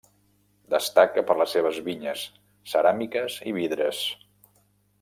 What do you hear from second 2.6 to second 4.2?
ceràmiques i vidres.